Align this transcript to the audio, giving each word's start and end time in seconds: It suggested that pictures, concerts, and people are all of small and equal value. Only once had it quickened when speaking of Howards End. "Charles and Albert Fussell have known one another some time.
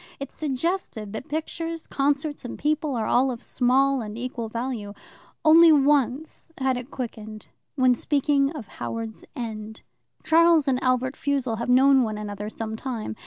It 0.19 0.31
suggested 0.31 1.13
that 1.13 1.29
pictures, 1.29 1.85
concerts, 1.85 2.43
and 2.43 2.57
people 2.57 2.95
are 2.95 3.05
all 3.05 3.29
of 3.29 3.43
small 3.43 4.01
and 4.01 4.17
equal 4.17 4.49
value. 4.49 4.93
Only 5.45 5.71
once 5.71 6.51
had 6.57 6.75
it 6.75 6.89
quickened 6.89 7.49
when 7.75 7.93
speaking 7.93 8.49
of 8.53 8.67
Howards 8.67 9.25
End. 9.35 9.83
"Charles 10.23 10.67
and 10.67 10.81
Albert 10.81 11.15
Fussell 11.15 11.57
have 11.57 11.69
known 11.69 12.01
one 12.01 12.17
another 12.17 12.49
some 12.49 12.75
time. 12.75 13.15